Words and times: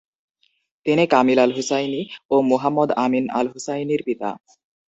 তিনি 0.85 1.03
Kamil 1.07 1.39
al 1.39 1.51
Husseini 1.57 2.01
ও 2.31 2.35
Muhammad 2.51 2.89
Amin 3.03 3.25
আল-হুসাইনির 3.31 4.01
পিতা। 4.07 4.29